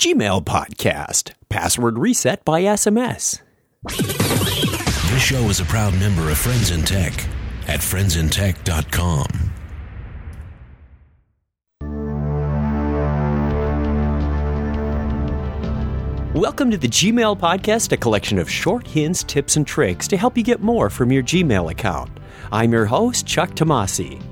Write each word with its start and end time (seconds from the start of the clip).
Gmail 0.00 0.46
Podcast. 0.46 1.32
Password 1.50 1.98
reset 1.98 2.42
by 2.42 2.62
SMS. 2.62 3.42
This 3.84 5.20
show 5.20 5.42
is 5.50 5.60
a 5.60 5.66
proud 5.66 5.92
member 6.00 6.30
of 6.30 6.38
Friends 6.38 6.70
in 6.70 6.80
Tech 6.80 7.12
at 7.68 7.80
friendsintech.com. 7.80 9.26
Welcome 16.32 16.70
to 16.70 16.78
the 16.78 16.88
Gmail 16.88 17.38
Podcast, 17.38 17.92
a 17.92 17.98
collection 17.98 18.38
of 18.38 18.50
short 18.50 18.86
hints, 18.86 19.22
tips, 19.22 19.56
and 19.56 19.66
tricks 19.66 20.08
to 20.08 20.16
help 20.16 20.38
you 20.38 20.42
get 20.42 20.62
more 20.62 20.88
from 20.88 21.12
your 21.12 21.22
Gmail 21.22 21.70
account. 21.70 22.10
I'm 22.50 22.72
your 22.72 22.86
host, 22.86 23.26
Chuck 23.26 23.50
Tomasi. 23.50 24.29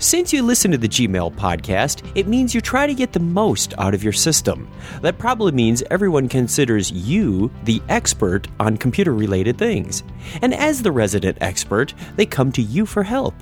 Since 0.00 0.32
you 0.32 0.42
listen 0.42 0.70
to 0.70 0.78
the 0.78 0.88
Gmail 0.88 1.34
podcast, 1.34 2.10
it 2.14 2.26
means 2.26 2.54
you 2.54 2.62
try 2.62 2.86
to 2.86 2.94
get 2.94 3.12
the 3.12 3.20
most 3.20 3.74
out 3.76 3.92
of 3.92 4.02
your 4.02 4.14
system. 4.14 4.66
That 5.02 5.18
probably 5.18 5.52
means 5.52 5.82
everyone 5.90 6.26
considers 6.26 6.90
you 6.90 7.50
the 7.64 7.82
expert 7.90 8.48
on 8.58 8.78
computer 8.78 9.12
related 9.12 9.58
things. 9.58 10.02
And 10.40 10.54
as 10.54 10.80
the 10.80 10.90
resident 10.90 11.36
expert, 11.42 11.92
they 12.16 12.24
come 12.24 12.50
to 12.52 12.62
you 12.62 12.86
for 12.86 13.02
help. 13.02 13.34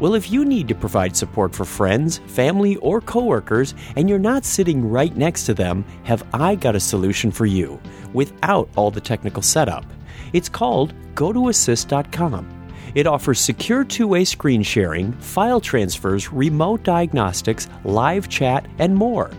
Well, 0.00 0.14
if 0.14 0.30
you 0.30 0.44
need 0.44 0.68
to 0.68 0.74
provide 0.74 1.16
support 1.16 1.54
for 1.54 1.64
friends, 1.64 2.18
family, 2.26 2.76
or 2.76 3.00
coworkers, 3.00 3.74
and 3.96 4.06
you're 4.06 4.18
not 4.18 4.44
sitting 4.44 4.86
right 4.86 5.16
next 5.16 5.46
to 5.46 5.54
them, 5.54 5.86
have 6.04 6.26
I 6.34 6.56
got 6.56 6.76
a 6.76 6.80
solution 6.80 7.30
for 7.30 7.46
you 7.46 7.80
without 8.12 8.68
all 8.76 8.90
the 8.90 9.00
technical 9.00 9.40
setup. 9.40 9.86
It's 10.34 10.50
called 10.50 10.92
GoToAssist.com. 11.14 12.59
It 12.94 13.06
offers 13.06 13.38
secure 13.38 13.84
two 13.84 14.08
way 14.08 14.24
screen 14.24 14.62
sharing, 14.62 15.12
file 15.12 15.60
transfers, 15.60 16.32
remote 16.32 16.82
diagnostics, 16.82 17.68
live 17.84 18.28
chat, 18.28 18.66
and 18.78 18.94
more. 18.94 19.30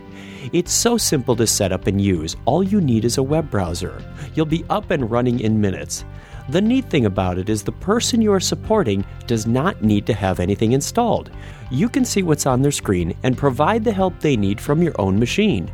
It's 0.52 0.72
so 0.72 0.96
simple 0.96 1.36
to 1.36 1.46
set 1.46 1.72
up 1.72 1.86
and 1.86 2.00
use. 2.00 2.36
All 2.46 2.62
you 2.62 2.80
need 2.80 3.04
is 3.04 3.18
a 3.18 3.22
web 3.22 3.50
browser. 3.50 4.02
You'll 4.34 4.46
be 4.46 4.64
up 4.70 4.90
and 4.90 5.10
running 5.10 5.40
in 5.40 5.60
minutes. 5.60 6.04
The 6.48 6.60
neat 6.60 6.90
thing 6.90 7.06
about 7.06 7.38
it 7.38 7.48
is 7.48 7.62
the 7.62 7.72
person 7.72 8.20
you 8.20 8.32
are 8.32 8.40
supporting 8.40 9.04
does 9.26 9.46
not 9.46 9.82
need 9.82 10.06
to 10.06 10.14
have 10.14 10.40
anything 10.40 10.72
installed. 10.72 11.30
You 11.70 11.88
can 11.88 12.04
see 12.04 12.22
what's 12.22 12.46
on 12.46 12.62
their 12.62 12.72
screen 12.72 13.16
and 13.22 13.38
provide 13.38 13.84
the 13.84 13.92
help 13.92 14.18
they 14.18 14.36
need 14.36 14.60
from 14.60 14.82
your 14.82 15.00
own 15.00 15.18
machine. 15.18 15.70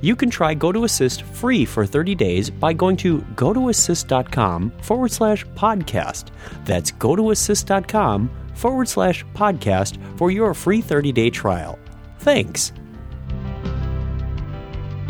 You 0.00 0.16
can 0.16 0.30
try 0.30 0.54
GoToAssist 0.54 1.22
free 1.22 1.64
for 1.64 1.86
30 1.86 2.14
days 2.14 2.50
by 2.50 2.72
going 2.72 2.96
to 2.98 3.18
gotoassist.com 3.34 4.72
forward 4.82 5.12
slash 5.12 5.46
podcast. 5.48 6.28
That's 6.64 6.90
gotoassist.com 6.92 8.30
forward 8.54 8.88
slash 8.88 9.24
podcast 9.34 9.98
for 10.18 10.30
your 10.30 10.54
free 10.54 10.80
30 10.80 11.12
day 11.12 11.30
trial. 11.30 11.78
Thanks. 12.20 12.72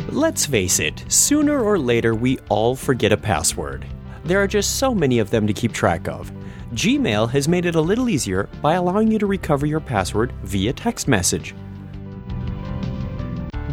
Let's 0.08 0.44
face 0.44 0.80
it, 0.80 1.04
sooner 1.08 1.62
or 1.62 1.78
later 1.78 2.14
we 2.14 2.38
all 2.48 2.74
forget 2.74 3.12
a 3.12 3.16
password. 3.16 3.86
There 4.24 4.42
are 4.42 4.48
just 4.48 4.78
so 4.78 4.94
many 4.94 5.18
of 5.18 5.30
them 5.30 5.46
to 5.46 5.52
keep 5.52 5.72
track 5.72 6.08
of. 6.08 6.32
Gmail 6.72 7.30
has 7.30 7.48
made 7.48 7.64
it 7.64 7.74
a 7.74 7.80
little 7.80 8.08
easier 8.08 8.48
by 8.60 8.74
allowing 8.74 9.10
you 9.10 9.18
to 9.18 9.26
recover 9.26 9.66
your 9.66 9.80
password 9.80 10.32
via 10.42 10.72
text 10.72 11.08
message. 11.08 11.54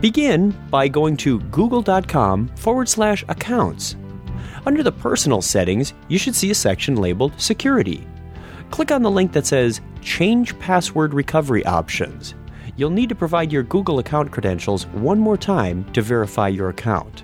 Begin 0.02 0.52
by 0.70 0.88
going 0.88 1.18
to 1.18 1.40
google.com 1.40 2.50
forward 2.50 2.88
slash 2.88 3.26
accounts. 3.30 3.96
Under 4.68 4.84
the 4.84 4.92
personal 4.92 5.42
settings, 5.42 5.94
you 6.08 6.20
should 6.20 6.36
see 6.36 6.52
a 6.52 6.56
section 6.56 6.98
labeled 6.98 7.40
Security. 7.40 8.06
Click 8.70 8.92
on 8.92 9.02
the 9.02 9.10
link 9.10 9.32
that 9.32 9.48
says 9.48 9.82
Change 10.02 10.58
Password 10.60 11.16
Recovery 11.16 11.66
Options. 11.66 12.36
You'll 12.76 12.92
need 12.92 13.10
to 13.10 13.16
provide 13.16 13.52
your 13.52 13.64
Google 13.64 13.98
account 13.98 14.32
credentials 14.32 14.86
one 14.88 15.20
more 15.20 15.38
time 15.38 15.92
to 15.94 16.02
verify 16.04 16.48
your 16.48 16.70
account. 16.70 17.24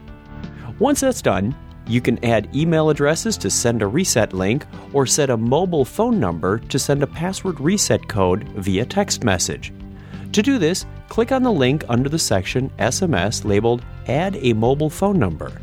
Once 0.79 1.01
that's 1.01 1.21
done, 1.21 1.55
you 1.85 2.01
can 2.01 2.23
add 2.25 2.55
email 2.55 2.89
addresses 2.89 3.38
to 3.38 3.51
send 3.51 3.83
a 3.83 3.88
reset 3.88 4.33
link 4.33 4.66
or 4.94 5.05
set 5.05 5.29
a 5.29 5.38
mobile 5.38 5.85
phone 5.85 6.19
number 6.19 6.57
to 6.57 6.79
send 6.79 7.03
a 7.03 7.07
password 7.07 7.59
reset 7.59 8.07
code 8.07 8.47
via 8.55 8.85
text 8.85 9.23
message. 9.23 9.72
To 10.33 10.41
do 10.41 10.57
this, 10.57 10.88
click 11.09 11.31
on 11.31 11.44
the 11.44 11.51
link 11.51 11.85
under 11.89 12.09
the 12.09 12.17
section 12.17 12.71
SMS 12.79 13.45
labeled 13.45 13.85
Add 14.07 14.35
a 14.38 14.53
Mobile 14.53 14.89
Phone 14.89 15.19
Number. 15.19 15.61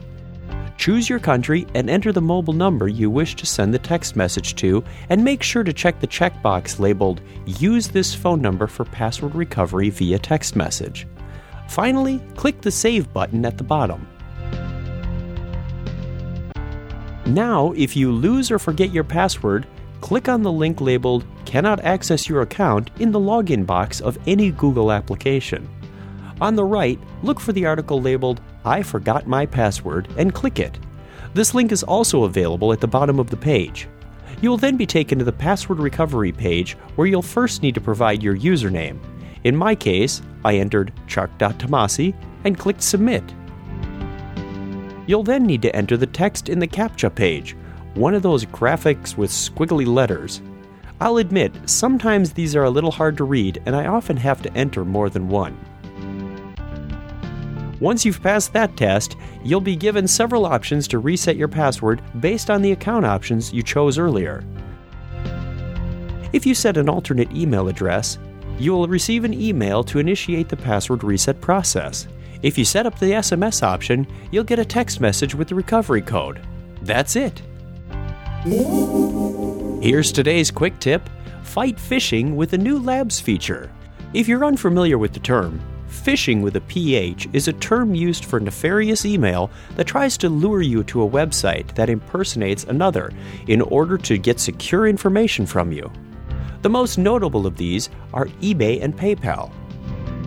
Choose 0.79 1.11
your 1.11 1.19
country 1.19 1.67
and 1.75 1.91
enter 1.91 2.13
the 2.13 2.23
mobile 2.23 2.55
number 2.55 2.87
you 2.87 3.11
wish 3.11 3.35
to 3.35 3.45
send 3.45 3.75
the 3.75 3.81
text 3.81 4.15
message 4.15 4.55
to, 4.55 4.85
and 5.09 5.25
make 5.25 5.43
sure 5.43 5.65
to 5.65 5.73
check 5.73 5.99
the 5.99 6.07
checkbox 6.07 6.79
labeled 6.79 7.21
Use 7.47 7.89
this 7.89 8.15
phone 8.15 8.41
number 8.41 8.69
for 8.69 8.85
password 8.85 9.35
recovery 9.35 9.91
via 9.91 10.21
text 10.21 10.55
message. 10.55 11.07
Finally, 11.69 12.21
click 12.37 12.61
the 12.61 12.71
Save 12.71 13.13
button 13.13 13.45
at 13.45 13.59
the 13.59 13.65
bottom. 13.65 14.07
Now, 17.27 17.73
if 17.73 17.97
you 17.97 18.13
lose 18.13 18.53
or 18.53 18.61
forget 18.61 18.93
your 18.93 19.05
password, 19.05 19.67
click 20.01 20.29
on 20.29 20.43
the 20.43 20.53
link 20.53 20.81
labeled 20.81 21.25
Cannot 21.45 21.81
Access 21.85 22.29
Your 22.29 22.43
Account 22.43 22.91
in 22.99 23.13
the 23.13 23.21
login 23.21 23.67
box 23.67 24.01
of 24.01 24.19
any 24.27 24.51
Google 24.51 24.93
application. 24.93 25.69
On 26.41 26.55
the 26.55 26.65
right, 26.65 26.99
look 27.23 27.39
for 27.39 27.53
the 27.53 27.67
article 27.67 28.01
labeled 28.01 28.41
I 28.65 28.83
Forgot 28.83 29.27
My 29.27 29.47
Password 29.47 30.09
and 30.17 30.35
click 30.35 30.59
it. 30.59 30.79
This 31.35 31.55
link 31.55 31.71
is 31.71 31.83
also 31.83 32.25
available 32.25 32.73
at 32.73 32.81
the 32.81 32.89
bottom 32.89 33.19
of 33.19 33.31
the 33.31 33.37
page. 33.37 33.89
You 34.41 34.49
will 34.49 34.57
then 34.57 34.77
be 34.77 34.87
taken 34.87 35.19
to 35.19 35.25
the 35.25 35.33
password 35.33 35.79
recovery 35.79 36.33
page 36.33 36.73
where 36.97 37.07
you'll 37.07 37.23
first 37.23 37.63
need 37.63 37.75
to 37.75 37.81
provide 37.81 38.23
your 38.23 38.37
username. 38.37 38.99
In 39.45 39.57
my 39.57 39.75
case, 39.75 40.23
I 40.45 40.57
entered 40.57 40.93
chuck.tomasi 41.07 42.15
and 42.45 42.59
clicked 42.59 42.83
submit. 42.83 43.23
You'll 45.07 45.23
then 45.23 45.45
need 45.45 45.63
to 45.63 45.75
enter 45.75 45.97
the 45.97 46.07
text 46.07 46.49
in 46.49 46.59
the 46.59 46.69
CAPTCHA 46.69 47.15
page, 47.15 47.57
one 47.95 48.15
of 48.15 48.23
those 48.23 48.45
graphics 48.45 49.17
with 49.17 49.31
squiggly 49.31 49.87
letters. 49.87 50.41
I'll 51.01 51.17
admit, 51.17 51.53
sometimes 51.65 52.33
these 52.33 52.55
are 52.55 52.65
a 52.65 52.71
little 52.71 52.91
hard 52.91 53.17
to 53.17 53.25
read, 53.25 53.63
and 53.67 53.75
I 53.75 53.87
often 53.87 54.17
have 54.19 54.43
to 54.43 54.53
enter 54.55 54.85
more 54.85 55.09
than 55.09 55.29
one. 55.29 55.59
Once 57.81 58.05
you've 58.05 58.23
passed 58.23 58.53
that 58.53 58.77
test, 58.77 59.17
you'll 59.43 59.63
be 59.63 59.75
given 59.75 60.07
several 60.07 60.45
options 60.45 60.87
to 60.87 60.99
reset 60.99 61.37
your 61.37 61.49
password 61.49 62.03
based 62.21 62.51
on 62.51 62.61
the 62.61 62.73
account 62.73 63.07
options 63.07 63.53
you 63.53 63.63
chose 63.63 63.99
earlier. 63.99 64.45
If 66.35 66.45
you 66.45 66.55
set 66.55 66.77
an 66.77 66.91
alternate 66.91 67.33
email 67.33 67.69
address, 67.69 68.19
you 68.59 68.73
will 68.73 68.87
receive 68.87 69.25
an 69.25 69.33
email 69.33 69.83
to 69.85 69.99
initiate 69.99 70.51
the 70.51 70.57
password 70.57 71.03
reset 71.03 71.41
process. 71.41 72.07
If 72.43 72.59
you 72.59 72.65
set 72.67 72.85
up 72.85 72.99
the 72.99 73.13
SMS 73.13 73.63
option, 73.63 74.07
you'll 74.31 74.45
get 74.45 74.59
a 74.59 74.65
text 74.65 75.01
message 75.01 75.35
with 75.35 75.49
the 75.49 75.55
recovery 75.55 76.03
code. 76.03 76.41
That's 76.83 77.17
it. 77.17 77.43
Here's 78.43 80.11
today's 80.11 80.51
quick 80.51 80.79
tip 80.79 81.07
fight 81.43 81.77
phishing 81.77 82.37
with 82.37 82.55
a 82.55 82.59
new 82.59 82.79
Labs 82.79 83.21
feature. 83.21 83.71
If 84.15 84.29
you're 84.29 84.47
unfamiliar 84.47 84.97
with 84.97 85.13
the 85.13 85.21
term, 85.21 85.61
phishing 85.91 86.41
with 86.41 86.57
a 86.57 86.63
PH 86.63 87.29
is 87.35 87.49
a 87.49 87.53
term 87.53 87.95
used 87.95 88.25
for 88.25 88.41
nefarious 88.41 89.05
email 89.05 89.51
that 89.77 89.87
tries 89.87 90.17
to 90.17 90.31
lure 90.31 90.63
you 90.63 90.83
to 90.85 91.03
a 91.03 91.09
website 91.09 91.75
that 91.75 91.91
impersonates 91.91 92.65
another 92.65 93.13
in 93.49 93.61
order 93.61 93.99
to 93.99 94.17
get 94.17 94.41
secure 94.41 94.89
information 94.89 95.45
from 95.45 95.71
you. 95.71 95.93
The 96.63 96.71
most 96.71 96.97
notable 96.97 97.47
of 97.47 97.59
these 97.59 97.91
are 98.15 98.25
eBay 98.41 98.83
and 98.83 98.97
PayPal. 98.97 99.53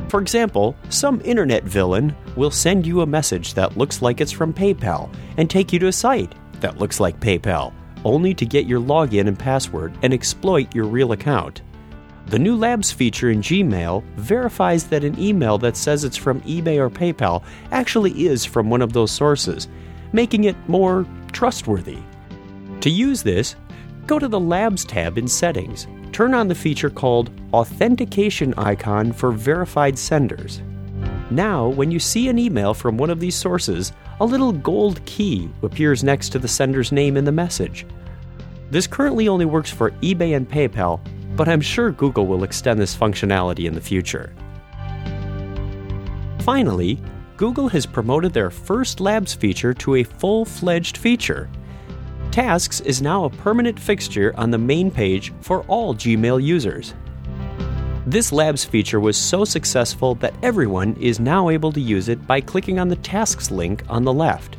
For 0.09 0.21
example, 0.21 0.75
some 0.89 1.19
internet 1.25 1.63
villain 1.63 2.15
will 2.35 2.51
send 2.51 2.85
you 2.85 3.01
a 3.01 3.07
message 3.07 3.55
that 3.55 3.75
looks 3.75 4.03
like 4.03 4.21
it's 4.21 4.31
from 4.31 4.53
PayPal 4.53 5.11
and 5.37 5.49
take 5.49 5.73
you 5.73 5.79
to 5.79 5.87
a 5.87 5.91
site 5.91 6.35
that 6.59 6.77
looks 6.77 6.99
like 6.99 7.19
PayPal 7.19 7.73
only 8.05 8.33
to 8.33 8.45
get 8.45 8.65
your 8.65 8.79
login 8.79 9.27
and 9.27 9.37
password 9.37 9.97
and 10.01 10.13
exploit 10.13 10.73
your 10.73 10.85
real 10.85 11.11
account. 11.11 11.61
The 12.27 12.39
new 12.39 12.55
Labs 12.55 12.91
feature 12.91 13.29
in 13.29 13.41
Gmail 13.41 14.03
verifies 14.15 14.85
that 14.85 15.03
an 15.03 15.19
email 15.19 15.57
that 15.57 15.75
says 15.75 16.03
it's 16.03 16.17
from 16.17 16.41
eBay 16.41 16.77
or 16.77 16.89
PayPal 16.89 17.43
actually 17.71 18.25
is 18.25 18.45
from 18.45 18.69
one 18.69 18.81
of 18.81 18.93
those 18.93 19.11
sources, 19.11 19.67
making 20.13 20.45
it 20.45 20.55
more 20.69 21.05
trustworthy. 21.33 21.99
To 22.81 22.89
use 22.89 23.23
this, 23.23 23.55
go 24.07 24.19
to 24.19 24.27
the 24.27 24.39
Labs 24.39 24.85
tab 24.85 25.17
in 25.17 25.27
Settings, 25.27 25.87
turn 26.11 26.33
on 26.33 26.47
the 26.47 26.55
feature 26.55 26.89
called 26.89 27.29
Authentication 27.51 28.53
Icon 28.55 29.11
for 29.11 29.31
Verified 29.31 29.99
Senders. 29.99 30.61
Now, 31.29 31.67
when 31.67 31.91
you 31.91 31.99
see 31.99 32.29
an 32.29 32.39
email 32.39 32.73
from 32.73 32.97
one 32.97 33.09
of 33.09 33.19
these 33.19 33.35
sources, 33.35 33.91
a 34.23 34.25
little 34.25 34.53
gold 34.53 35.03
key 35.05 35.49
appears 35.63 36.01
next 36.01 36.29
to 36.29 36.39
the 36.39 36.47
sender's 36.47 36.93
name 36.93 37.17
in 37.17 37.25
the 37.25 37.31
message. 37.33 37.85
This 38.71 38.87
currently 38.87 39.27
only 39.27 39.43
works 39.43 39.69
for 39.69 39.91
eBay 40.01 40.37
and 40.37 40.49
PayPal, 40.49 41.01
but 41.35 41.49
I'm 41.49 41.59
sure 41.59 41.91
Google 41.91 42.25
will 42.25 42.45
extend 42.45 42.79
this 42.79 42.95
functionality 42.95 43.65
in 43.65 43.73
the 43.73 43.81
future. 43.81 44.33
Finally, 46.39 46.99
Google 47.35 47.67
has 47.67 47.85
promoted 47.85 48.31
their 48.31 48.49
first 48.49 49.01
Labs 49.01 49.33
feature 49.33 49.73
to 49.73 49.95
a 49.95 50.03
full 50.03 50.45
fledged 50.45 50.95
feature. 50.95 51.49
Tasks 52.31 52.79
is 52.79 53.01
now 53.01 53.25
a 53.25 53.29
permanent 53.29 53.77
fixture 53.77 54.33
on 54.37 54.51
the 54.51 54.57
main 54.57 54.89
page 54.89 55.33
for 55.41 55.63
all 55.63 55.93
Gmail 55.93 56.41
users. 56.41 56.93
This 58.05 58.33
Labs 58.33 58.65
feature 58.65 58.99
was 58.99 59.15
so 59.15 59.45
successful 59.45 60.15
that 60.15 60.33
everyone 60.43 60.93
is 60.99 61.21
now 61.21 61.47
able 61.47 61.71
to 61.71 61.79
use 61.79 62.09
it 62.09 62.27
by 62.27 62.41
clicking 62.41 62.77
on 62.77 62.89
the 62.89 62.97
Tasks 62.97 63.49
link 63.49 63.81
on 63.87 64.03
the 64.03 64.11
left. 64.11 64.57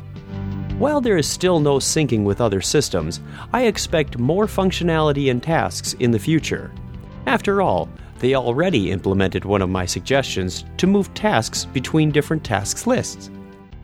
While 0.79 0.99
there 0.99 1.15
is 1.15 1.29
still 1.29 1.59
no 1.59 1.77
syncing 1.77 2.23
with 2.23 2.41
other 2.41 2.59
systems, 2.59 3.21
I 3.53 3.65
expect 3.65 4.17
more 4.17 4.47
functionality 4.47 5.27
in 5.27 5.41
tasks 5.41 5.93
in 5.99 6.09
the 6.09 6.17
future. 6.17 6.71
After 7.27 7.61
all, 7.61 7.87
they 8.17 8.33
already 8.33 8.89
implemented 8.89 9.45
one 9.45 9.61
of 9.61 9.69
my 9.69 9.85
suggestions 9.85 10.65
to 10.77 10.87
move 10.87 11.13
tasks 11.13 11.65
between 11.65 12.09
different 12.09 12.43
tasks 12.43 12.87
lists. 12.87 13.29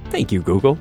Thank 0.10 0.32
you, 0.32 0.42
Google. 0.42 0.80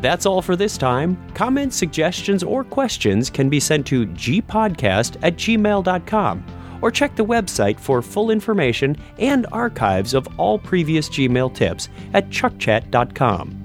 That's 0.00 0.26
all 0.26 0.42
for 0.42 0.56
this 0.56 0.76
time. 0.76 1.16
Comments, 1.34 1.74
suggestions, 1.74 2.42
or 2.42 2.64
questions 2.64 3.30
can 3.30 3.48
be 3.48 3.60
sent 3.60 3.86
to 3.86 4.06
gpodcast 4.06 5.18
at 5.22 5.36
gmail.com 5.36 6.44
or 6.82 6.90
check 6.90 7.16
the 7.16 7.24
website 7.24 7.78
for 7.78 8.02
full 8.02 8.30
information 8.30 8.96
and 9.18 9.46
archives 9.52 10.14
of 10.14 10.28
all 10.38 10.58
previous 10.58 11.08
Gmail 11.08 11.54
tips 11.54 11.88
at 12.14 12.28
chuckchat.com. 12.30 13.56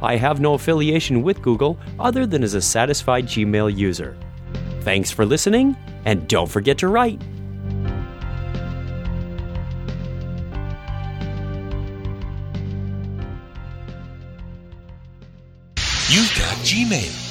I 0.00 0.16
have 0.16 0.40
no 0.40 0.54
affiliation 0.54 1.22
with 1.22 1.42
Google 1.42 1.78
other 1.98 2.26
than 2.26 2.42
as 2.42 2.54
a 2.54 2.62
satisfied 2.62 3.26
Gmail 3.26 3.76
user. 3.76 4.16
Thanks 4.82 5.10
for 5.10 5.26
listening, 5.26 5.76
and 6.04 6.26
don't 6.28 6.48
forget 6.48 6.78
to 6.78 6.88
write. 6.88 7.20
You've 16.10 16.34
got 16.38 16.56
Gmail. 16.64 17.27